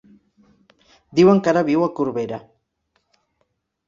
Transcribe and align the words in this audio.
Diuen 1.19 1.41
que 1.47 1.51
ara 1.51 1.63
viu 1.67 1.85
a 1.87 1.89
Corbera. 1.99 2.39